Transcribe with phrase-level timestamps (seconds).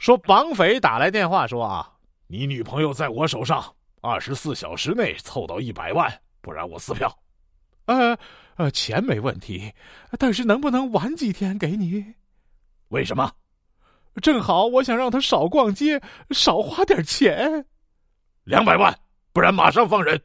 [0.00, 1.92] 说绑匪打来电话说啊，
[2.26, 3.62] 你女朋友在我手上，
[4.00, 7.14] 二十四小时内凑到一百万，不然我撕票。
[7.84, 8.18] 呃
[8.56, 9.70] 呃，钱没问题，
[10.18, 12.02] 但是能不能晚几天给你？
[12.88, 13.30] 为什么？
[14.22, 17.62] 正好我想让他少逛街，少花点钱。
[18.44, 18.98] 两百万，
[19.34, 20.18] 不然马上放人。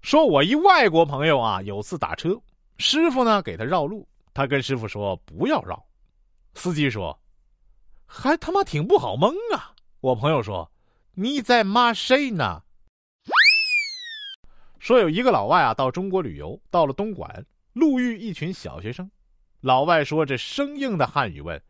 [0.00, 2.40] 说我一外国朋友啊，有次打车，
[2.78, 5.84] 师傅呢给他绕路，他跟师傅说不要绕，
[6.54, 7.14] 司机说。
[8.12, 9.76] 还他妈挺不好蒙啊！
[10.00, 10.72] 我朋友说
[11.14, 12.64] ：“你在骂谁呢？”
[14.80, 19.08] 说有一个老外啊到中国旅游，到了东莞，路遇一群小学生。
[19.60, 21.62] 老外说着生硬的汉语问：“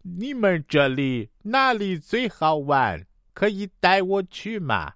[0.00, 3.06] 你们这里哪里最好玩？
[3.34, 4.94] 可以带我去吗？”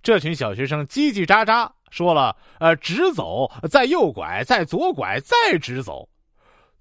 [0.00, 6.08] 这群小学生叽叽喳喳说了：“呃，直走，再右拐，再左拐，再直走。”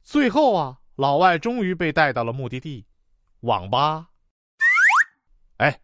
[0.05, 2.85] 最后啊，老外终于被带到了目的地。
[3.43, 4.07] 网吧，
[5.57, 5.77] 哎，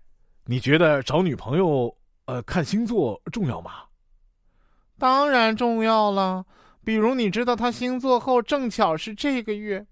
[0.46, 3.84] 你觉得找女朋友呃看星座重要吗？
[4.98, 6.46] 当然重要了。
[6.86, 9.86] 比如你知道他星座后正巧是这个月，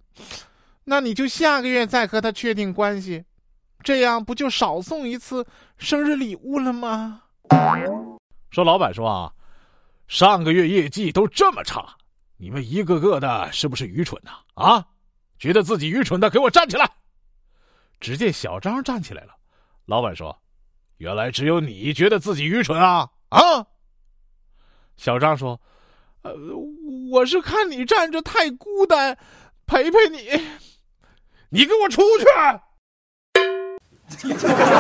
[0.85, 3.25] 那你就下个月再和他确定关系，
[3.83, 5.45] 这样不就少送一次
[5.77, 7.23] 生日礼物了吗？
[8.49, 9.33] 说老板说啊，
[10.07, 11.85] 上个月业绩都这么差，
[12.37, 14.31] 你们一个个的是不是愚蠢呐？
[14.53, 14.87] 啊，
[15.37, 16.89] 觉得自己愚蠢的给我站起来！
[17.99, 19.33] 只见小张站起来了，
[19.85, 20.37] 老板说
[20.97, 23.65] ：“原来只有你觉得自己愚蠢啊！”啊，
[24.95, 25.59] 小张说
[26.23, 26.33] ：“呃，
[27.11, 29.17] 我是看你站着太孤单，
[29.65, 30.29] 陪陪你。
[31.49, 32.25] 你给我出去！”